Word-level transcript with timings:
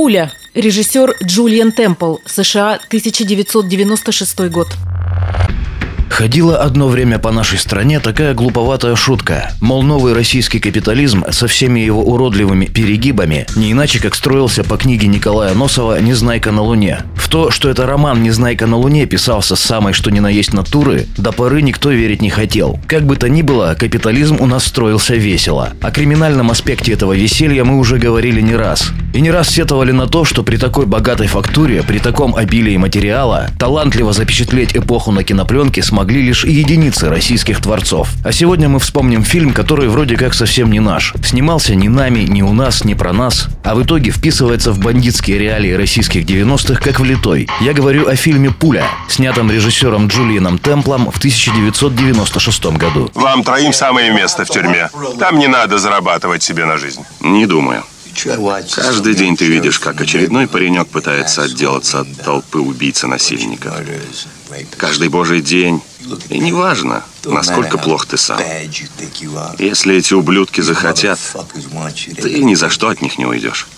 Пуля. 0.00 0.32
Режиссер 0.54 1.16
Джулиан 1.22 1.72
Темпл. 1.72 2.16
США, 2.24 2.80
1996 2.88 4.48
год. 4.48 4.68
Ходила 6.08 6.56
одно 6.56 6.88
время 6.88 7.18
по 7.18 7.30
нашей 7.32 7.58
стране 7.58 8.00
такая 8.00 8.32
глуповатая 8.32 8.96
шутка. 8.96 9.52
Мол, 9.60 9.82
новый 9.82 10.14
российский 10.14 10.58
капитализм 10.58 11.24
со 11.30 11.46
всеми 11.48 11.80
его 11.80 12.02
уродливыми 12.02 12.64
перегибами 12.64 13.46
не 13.56 13.72
иначе 13.72 14.00
как 14.00 14.14
строился 14.14 14.64
по 14.64 14.78
книге 14.78 15.06
Николая 15.06 15.54
Носова 15.54 16.00
«Незнайка 16.00 16.50
на 16.50 16.62
Луне». 16.62 17.00
В 17.14 17.28
то, 17.28 17.50
что 17.50 17.68
это 17.68 17.84
роман 17.84 18.22
«Незнайка 18.22 18.66
на 18.66 18.76
Луне» 18.76 19.04
писался 19.04 19.54
с 19.54 19.60
самой 19.60 19.92
что 19.92 20.10
ни 20.10 20.20
на 20.20 20.28
есть 20.28 20.54
натуры, 20.54 21.08
до 21.18 21.30
поры 21.30 21.60
никто 21.60 21.90
верить 21.90 22.22
не 22.22 22.30
хотел. 22.30 22.80
Как 22.86 23.04
бы 23.04 23.16
то 23.16 23.28
ни 23.28 23.42
было, 23.42 23.76
капитализм 23.78 24.38
у 24.40 24.46
нас 24.46 24.64
строился 24.64 25.16
весело. 25.16 25.74
О 25.82 25.90
криминальном 25.90 26.50
аспекте 26.50 26.92
этого 26.92 27.12
веселья 27.12 27.64
мы 27.64 27.78
уже 27.78 27.98
говорили 27.98 28.40
не 28.40 28.56
раз. 28.56 28.92
И 29.12 29.20
не 29.20 29.30
раз 29.30 29.48
сетовали 29.48 29.90
на 29.92 30.06
то, 30.06 30.24
что 30.24 30.42
при 30.42 30.56
такой 30.56 30.86
богатой 30.86 31.26
фактуре, 31.26 31.82
при 31.82 31.98
таком 31.98 32.36
обилии 32.36 32.76
материала, 32.76 33.48
талантливо 33.58 34.12
запечатлеть 34.12 34.76
эпоху 34.76 35.10
на 35.10 35.24
кинопленке 35.24 35.82
смогли 35.82 36.22
лишь 36.22 36.44
единицы 36.44 37.08
российских 37.08 37.60
творцов. 37.60 38.10
А 38.24 38.32
сегодня 38.32 38.68
мы 38.68 38.78
вспомним 38.78 39.24
фильм, 39.24 39.52
который 39.52 39.88
вроде 39.88 40.16
как 40.16 40.34
совсем 40.34 40.70
не 40.70 40.80
наш. 40.80 41.14
Снимался 41.24 41.74
ни 41.74 41.88
нами, 41.88 42.20
ни 42.20 42.42
у 42.42 42.52
нас, 42.52 42.84
ни 42.84 42.94
про 42.94 43.12
нас, 43.12 43.48
а 43.64 43.74
в 43.74 43.82
итоге 43.82 44.12
вписывается 44.12 44.72
в 44.72 44.78
бандитские 44.78 45.38
реалии 45.38 45.72
российских 45.72 46.24
90-х 46.24 46.80
как 46.80 47.00
влитой. 47.00 47.48
Я 47.60 47.72
говорю 47.72 48.08
о 48.08 48.14
фильме 48.14 48.50
«Пуля», 48.50 48.84
снятом 49.08 49.50
режиссером 49.50 50.06
Джулианом 50.06 50.58
Темплом 50.58 51.10
в 51.10 51.18
1996 51.18 52.66
году. 52.76 53.10
Вам 53.14 53.42
троим 53.42 53.72
самое 53.72 54.12
место 54.12 54.44
в 54.44 54.50
тюрьме. 54.50 54.88
Там 55.18 55.38
не 55.38 55.48
надо 55.48 55.78
зарабатывать 55.78 56.42
себе 56.42 56.64
на 56.64 56.76
жизнь. 56.76 57.02
Не 57.20 57.46
думаю. 57.46 57.82
Каждый 58.74 59.14
день 59.14 59.36
ты 59.36 59.46
видишь, 59.46 59.78
как 59.78 60.00
очередной 60.00 60.46
паренек 60.46 60.88
пытается 60.88 61.42
отделаться 61.42 62.00
от 62.00 62.08
толпы 62.22 62.58
убийцы-насильников. 62.58 63.74
Каждый 64.76 65.08
божий 65.08 65.42
день. 65.42 65.80
И 66.28 66.38
неважно, 66.38 67.04
насколько 67.24 67.78
плох 67.78 68.06
ты 68.06 68.16
сам. 68.16 68.40
Если 69.58 69.96
эти 69.96 70.14
ублюдки 70.14 70.60
захотят, 70.60 71.18
ты 72.20 72.42
ни 72.42 72.54
за 72.54 72.70
что 72.70 72.88
от 72.88 73.02
них 73.02 73.18
не 73.18 73.26
уйдешь. 73.26 73.68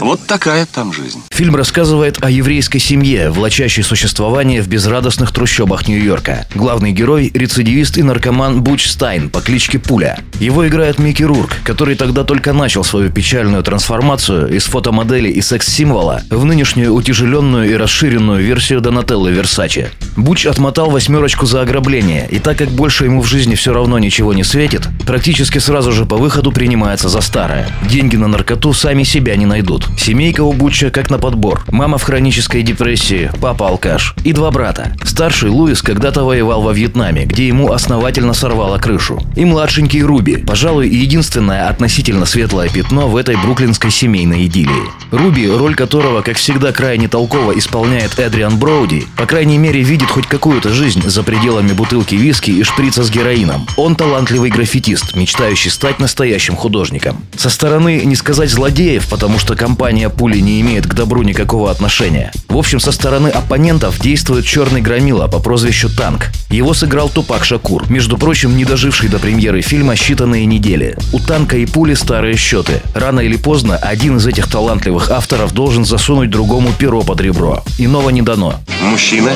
Вот 0.00 0.26
такая 0.26 0.66
там 0.66 0.92
жизнь. 0.92 1.22
Фильм 1.30 1.56
рассказывает 1.56 2.18
о 2.22 2.30
еврейской 2.30 2.78
семье, 2.78 3.30
влачащей 3.30 3.82
существование 3.82 4.62
в 4.62 4.68
безрадостных 4.68 5.32
трущобах 5.32 5.88
Нью-Йорка. 5.88 6.46
Главный 6.54 6.92
герой– 6.92 7.30
рецидивист 7.34 7.98
и 7.98 8.02
наркоман 8.02 8.62
Буч 8.62 8.86
Стайн 8.86 9.30
по 9.30 9.40
кличке 9.40 9.78
Пуля. 9.78 10.18
Его 10.40 10.66
играет 10.66 10.98
Микки 10.98 11.22
Рурк, 11.22 11.56
который 11.64 11.94
тогда 11.94 12.24
только 12.24 12.52
начал 12.52 12.84
свою 12.84 13.10
печальную 13.10 13.62
трансформацию 13.62 14.54
из 14.54 14.64
фотомодели 14.64 15.28
и 15.30 15.40
секс-символа 15.40 16.22
в 16.30 16.44
нынешнюю 16.44 16.92
утяжеленную 16.92 17.70
и 17.70 17.74
расширенную 17.74 18.44
версию 18.44 18.80
Донателло 18.80 19.28
Версаче. 19.28 19.90
Буч 20.16 20.46
отмотал 20.46 20.90
восьмерочку 20.90 21.46
за 21.46 21.62
ограбление, 21.62 22.28
и 22.30 22.38
так 22.38 22.58
как 22.58 22.68
больше 22.68 23.04
ему 23.04 23.22
в 23.22 23.26
жизни 23.26 23.54
все 23.54 23.72
равно 23.72 23.98
ничего 23.98 24.34
не 24.34 24.44
светит, 24.44 24.88
практически 25.06 25.58
сразу 25.58 25.92
же 25.92 26.04
по 26.04 26.16
выходу 26.16 26.52
принимается 26.52 27.08
за 27.08 27.20
старое. 27.20 27.68
Деньги 27.88 28.16
на 28.16 28.28
наркоту 28.28 28.72
сами 28.72 29.02
себя 29.02 29.36
не 29.36 29.45
найдут. 29.46 29.88
Семейка 29.98 30.42
у 30.42 30.52
Бутча 30.52 30.90
как 30.90 31.10
на 31.10 31.18
подбор. 31.18 31.64
Мама 31.68 31.98
в 31.98 32.02
хронической 32.02 32.62
депрессии, 32.62 33.30
папа 33.40 33.68
алкаш 33.68 34.14
и 34.24 34.32
два 34.32 34.50
брата. 34.50 34.94
Старший 35.04 35.50
Луис 35.50 35.82
когда-то 35.82 36.24
воевал 36.24 36.62
во 36.62 36.72
Вьетнаме, 36.72 37.24
где 37.24 37.48
ему 37.48 37.72
основательно 37.72 38.34
сорвало 38.34 38.78
крышу. 38.78 39.20
И 39.34 39.44
младшенький 39.44 40.02
Руби, 40.02 40.36
пожалуй, 40.36 40.88
единственное 40.88 41.68
относительно 41.68 42.26
светлое 42.26 42.68
пятно 42.68 43.08
в 43.08 43.16
этой 43.16 43.36
бруклинской 43.36 43.90
семейной 43.90 44.46
идиллии. 44.46 44.90
Руби, 45.10 45.48
роль 45.48 45.74
которого, 45.74 46.22
как 46.22 46.36
всегда, 46.36 46.72
крайне 46.72 47.08
толково 47.08 47.56
исполняет 47.58 48.18
Эдриан 48.18 48.58
Броуди, 48.58 49.06
по 49.16 49.26
крайней 49.26 49.58
мере, 49.58 49.82
видит 49.82 50.10
хоть 50.10 50.26
какую-то 50.26 50.70
жизнь 50.70 51.02
за 51.08 51.22
пределами 51.22 51.72
бутылки 51.72 52.14
виски 52.14 52.50
и 52.50 52.62
шприца 52.62 53.04
с 53.04 53.10
героином. 53.10 53.66
Он 53.76 53.96
талантливый 53.96 54.50
граффитист, 54.50 55.14
мечтающий 55.14 55.70
стать 55.70 55.98
настоящим 56.00 56.56
художником. 56.56 57.24
Со 57.36 57.50
стороны 57.50 58.02
не 58.04 58.16
сказать 58.16 58.50
злодеев, 58.50 59.08
потому 59.08 59.35
потому 59.36 59.54
что 59.54 59.66
компания 59.66 60.08
пули 60.08 60.38
не 60.38 60.62
имеет 60.62 60.86
к 60.86 60.94
добру 60.94 61.22
никакого 61.22 61.70
отношения. 61.70 62.32
В 62.48 62.56
общем, 62.56 62.80
со 62.80 62.90
стороны 62.90 63.28
оппонентов 63.28 64.00
действует 64.00 64.46
черный 64.46 64.80
громила 64.80 65.26
по 65.26 65.40
прозвищу 65.40 65.94
Танк. 65.94 66.28
Его 66.48 66.72
сыграл 66.72 67.10
Тупак 67.10 67.44
Шакур, 67.44 67.84
между 67.90 68.16
прочим, 68.16 68.56
не 68.56 68.64
доживший 68.64 69.10
до 69.10 69.18
премьеры 69.18 69.60
фильма 69.60 69.92
считанные 69.92 70.46
недели. 70.46 70.96
У 71.12 71.18
Танка 71.18 71.58
и 71.58 71.66
пули 71.66 71.92
старые 71.92 72.34
счеты. 72.38 72.80
Рано 72.94 73.20
или 73.20 73.36
поздно 73.36 73.76
один 73.76 74.16
из 74.16 74.26
этих 74.26 74.48
талантливых 74.48 75.10
авторов 75.10 75.52
должен 75.52 75.84
засунуть 75.84 76.30
другому 76.30 76.72
перо 76.72 77.02
под 77.02 77.20
ребро. 77.20 77.62
Иного 77.76 78.08
не 78.08 78.22
дано. 78.22 78.54
Мужчина 78.80 79.32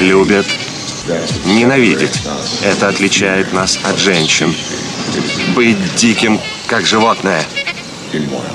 любят 0.00 0.46
ненавидеть. 1.44 2.22
Это 2.64 2.88
отличает 2.88 3.52
нас 3.52 3.78
от 3.82 3.98
женщин. 3.98 4.54
Быть 5.54 5.76
диким, 5.96 6.40
как 6.68 6.86
животное– 6.86 7.42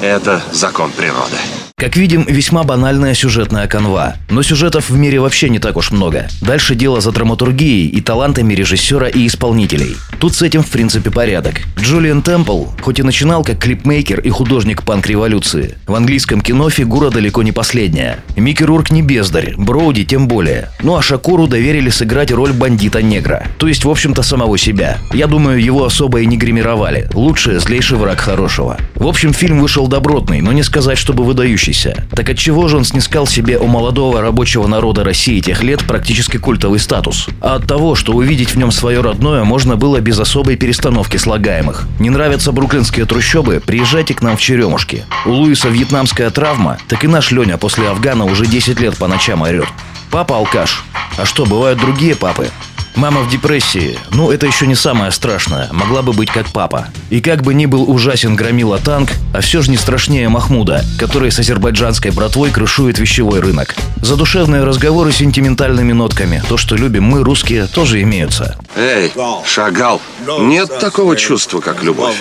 это 0.01 0.41
закон 0.51 0.91
природы. 0.91 1.37
Как 1.79 1.95
видим, 1.95 2.25
весьма 2.27 2.63
банальная 2.63 3.13
сюжетная 3.13 3.67
канва. 3.67 4.15
Но 4.31 4.41
сюжетов 4.41 4.89
в 4.89 4.97
мире 4.97 5.19
вообще 5.19 5.47
не 5.47 5.59
так 5.59 5.77
уж 5.77 5.91
много. 5.91 6.27
Дальше 6.41 6.73
дело 6.73 7.01
за 7.01 7.11
драматургией 7.11 7.87
и 7.87 8.01
талантами 8.01 8.55
режиссера 8.55 9.07
и 9.07 9.27
исполнителей. 9.27 9.95
Тут 10.19 10.33
с 10.33 10.41
этим 10.41 10.63
в 10.63 10.69
принципе 10.69 11.11
порядок. 11.11 11.61
Джулиан 11.79 12.23
Темпл, 12.23 12.65
хоть 12.81 12.97
и 12.97 13.03
начинал 13.03 13.43
как 13.43 13.59
клипмейкер 13.59 14.21
и 14.21 14.29
художник 14.31 14.81
панк-революции, 14.81 15.75
в 15.85 15.93
английском 15.93 16.41
кино 16.41 16.71
фигура 16.71 17.11
далеко 17.11 17.43
не 17.43 17.51
последняя. 17.51 18.21
Микки 18.35 18.63
Рурк 18.63 18.89
не 18.89 19.03
бездарь, 19.03 19.53
Броуди 19.55 20.03
тем 20.03 20.27
более. 20.27 20.69
Ну 20.81 20.95
а 20.95 21.03
Шакуру 21.03 21.45
доверили 21.45 21.91
сыграть 21.91 22.31
роль 22.31 22.53
бандита-негра. 22.53 23.45
То 23.59 23.67
есть, 23.67 23.85
в 23.85 23.89
общем-то, 23.91 24.23
самого 24.23 24.57
себя. 24.57 24.97
Я 25.13 25.27
думаю, 25.27 25.63
его 25.63 25.85
особо 25.85 26.21
и 26.21 26.25
не 26.25 26.37
гримировали. 26.37 27.07
Лучше 27.13 27.59
злейший 27.59 27.99
враг 27.99 28.19
хорошего. 28.19 28.79
В 28.95 29.05
общем, 29.05 29.31
фильм 29.31 29.59
вышел 29.61 29.87
добротный, 29.87 30.41
но 30.41 30.51
не 30.51 30.63
сказать, 30.63 30.97
чтобы 30.97 31.23
выдающий 31.23 31.66
выдающийся. 31.67 32.05
Так 32.15 32.29
от 32.29 32.37
чего 32.37 32.67
же 32.67 32.77
он 32.77 32.85
снискал 32.85 33.27
себе 33.27 33.57
у 33.57 33.67
молодого 33.67 34.21
рабочего 34.21 34.67
народа 34.67 35.03
России 35.03 35.39
тех 35.39 35.63
лет 35.63 35.83
практически 35.85 36.37
культовый 36.37 36.79
статус? 36.79 37.27
А 37.41 37.55
от 37.55 37.67
того, 37.67 37.95
что 37.95 38.13
увидеть 38.13 38.51
в 38.51 38.57
нем 38.57 38.71
свое 38.71 39.01
родное 39.01 39.43
можно 39.43 39.75
было 39.75 39.99
без 39.99 40.19
особой 40.19 40.55
перестановки 40.55 41.17
слагаемых. 41.17 41.87
Не 41.99 42.09
нравятся 42.09 42.51
бруклинские 42.51 43.05
трущобы? 43.05 43.61
Приезжайте 43.65 44.13
к 44.13 44.21
нам 44.21 44.37
в 44.37 44.41
Черемушки. 44.41 45.03
У 45.25 45.31
Луиса 45.31 45.69
вьетнамская 45.69 46.29
травма, 46.29 46.77
так 46.87 47.03
и 47.03 47.07
наш 47.07 47.31
Леня 47.31 47.57
после 47.57 47.89
Афгана 47.89 48.25
уже 48.25 48.45
10 48.45 48.79
лет 48.79 48.97
по 48.97 49.07
ночам 49.07 49.41
орет. 49.41 49.67
Папа 50.11 50.37
алкаш. 50.37 50.83
А 51.17 51.25
что, 51.25 51.45
бывают 51.45 51.79
другие 51.79 52.15
папы? 52.15 52.47
Мама 52.97 53.21
в 53.21 53.29
депрессии. 53.29 53.99
Ну, 54.11 54.31
это 54.31 54.47
еще 54.47 54.65
не 54.65 54.73
самое 54.73 55.11
страшное. 55.11 55.69
Могла 55.71 56.01
бы 56.01 56.13
быть 56.13 56.31
как 56.31 56.47
папа. 56.47 56.87
И 57.11 57.21
как 57.21 57.43
бы 57.43 57.53
ни 57.53 57.67
был 57.67 57.87
ужасен 57.87 58.35
громила 58.35 58.79
танк, 58.79 59.11
а 59.35 59.41
все 59.41 59.61
же 59.61 59.69
не 59.69 59.77
страшнее 59.77 60.29
Махмуда, 60.29 60.83
который 60.97 61.31
с 61.31 61.37
азербайджанской 61.37 62.09
братвой 62.09 62.49
крышует 62.49 62.97
вещевой 62.97 63.39
рынок. 63.39 63.75
Задушевные 64.01 64.63
разговоры 64.63 65.11
с 65.11 65.17
сентиментальными 65.17 65.93
нотками. 65.93 66.41
То, 66.49 66.57
что 66.57 66.75
любим 66.75 67.03
мы, 67.03 67.23
русские, 67.23 67.67
тоже 67.67 68.01
имеются. 68.01 68.57
Эй, 68.75 69.13
Шагал, 69.45 70.01
нет 70.39 70.79
такого 70.79 71.15
чувства, 71.15 71.61
как 71.61 71.83
любовь. 71.83 72.15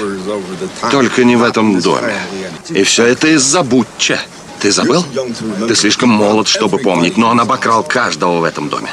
Только 0.91 1.25
не 1.25 1.37
в 1.37 1.43
этом 1.43 1.81
доме. 1.81 2.13
И 2.69 2.83
все 2.83 3.07
это 3.07 3.29
из-за 3.29 3.63
Бутча. 3.63 4.19
Ты 4.61 4.71
забыл? 4.71 5.05
Ты 5.69 5.75
слишком 5.75 6.09
молод, 6.11 6.49
чтобы 6.49 6.79
помнить, 6.79 7.17
но 7.17 7.29
он 7.29 7.41
обокрал 7.41 7.83
каждого 7.83 8.41
в 8.41 8.45
этом 8.45 8.69
доме. 8.69 8.89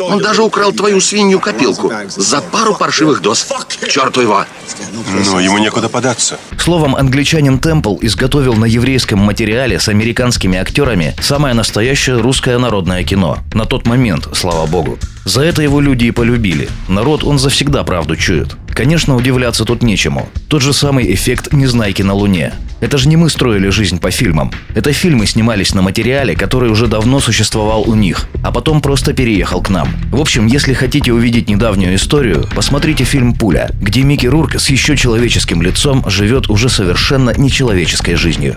Он 0.00 0.18
даже 0.18 0.42
украл 0.42 0.72
твою 0.72 1.00
свинью-копилку 1.00 1.92
за 2.08 2.40
пару 2.40 2.74
паршивых 2.74 3.20
доз. 3.20 3.46
К 3.80 3.88
черту 3.88 4.20
его! 4.20 4.44
Но 5.32 5.40
ему 5.40 5.58
некуда 5.58 5.88
податься. 5.88 6.38
Словом, 6.58 6.94
англичанин 6.96 7.58
Темпл 7.58 7.98
изготовил 8.00 8.54
на 8.54 8.66
еврейском 8.66 9.18
материале 9.18 9.78
с 9.78 9.88
американскими 9.88 10.58
актерами 10.58 11.14
самое 11.20 11.54
настоящее 11.54 12.20
русское 12.20 12.58
народное 12.58 13.02
кино. 13.04 13.38
На 13.52 13.64
тот 13.64 13.86
момент, 13.86 14.28
слава 14.34 14.66
богу. 14.66 14.98
За 15.24 15.42
это 15.42 15.62
его 15.62 15.80
люди 15.80 16.06
и 16.06 16.10
полюбили. 16.10 16.68
Народ 16.88 17.24
он 17.24 17.38
завсегда 17.38 17.84
правду 17.84 18.16
чует. 18.16 18.56
Конечно, 18.74 19.16
удивляться 19.16 19.64
тут 19.64 19.82
нечему. 19.82 20.28
Тот 20.48 20.62
же 20.62 20.72
самый 20.72 21.12
эффект 21.12 21.52
«Незнайки 21.52 22.02
на 22.02 22.14
Луне». 22.14 22.52
Это 22.80 22.98
же 22.98 23.08
не 23.08 23.16
мы 23.16 23.30
строили 23.30 23.68
жизнь 23.68 24.00
по 24.00 24.10
фильмам. 24.10 24.50
Это 24.74 24.92
фильмы 24.92 25.26
снимались 25.26 25.72
на 25.72 25.82
материале, 25.82 26.34
который 26.34 26.68
уже 26.68 26.88
давно 26.88 27.20
существовал 27.20 27.88
у 27.88 27.94
них, 27.94 28.28
а 28.42 28.50
потом 28.50 28.80
просто 28.80 29.12
переехал 29.12 29.62
к 29.62 29.70
нам. 29.70 29.88
В 30.10 30.20
общем, 30.20 30.46
если 30.46 30.72
хотите 30.72 31.12
увидеть 31.12 31.48
недавнюю 31.48 31.94
историю, 31.94 32.48
посмотрите 32.56 33.04
фильм 33.04 33.34
«Пуля», 33.34 33.70
где 33.80 34.02
Микки 34.02 34.26
Рурк 34.26 34.56
с 34.58 34.68
еще 34.68 34.96
человеческим 34.96 35.62
лицом 35.62 36.02
живет 36.08 36.50
уже 36.50 36.68
совершенно 36.68 37.32
нечеловеческой 37.36 38.16
жизнью. 38.16 38.56